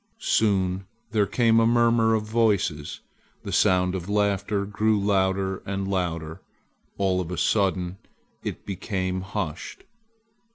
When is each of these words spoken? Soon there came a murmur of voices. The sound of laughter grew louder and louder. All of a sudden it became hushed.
Soon 0.17 0.87
there 1.11 1.27
came 1.27 1.59
a 1.59 1.67
murmur 1.67 2.15
of 2.15 2.23
voices. 2.23 3.01
The 3.43 3.51
sound 3.51 3.93
of 3.93 4.09
laughter 4.09 4.65
grew 4.65 4.99
louder 4.99 5.57
and 5.63 5.87
louder. 5.87 6.41
All 6.97 7.21
of 7.21 7.29
a 7.29 7.37
sudden 7.37 7.99
it 8.41 8.65
became 8.65 9.21
hushed. 9.21 9.83